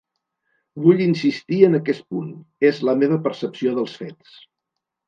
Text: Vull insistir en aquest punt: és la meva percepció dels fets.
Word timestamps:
Vull 0.85 1.03
insistir 1.05 1.61
en 1.67 1.79
aquest 1.81 2.03
punt: 2.15 2.33
és 2.71 2.83
la 2.91 2.99
meva 3.05 3.21
percepció 3.31 3.79
dels 3.79 3.97
fets. 4.03 4.45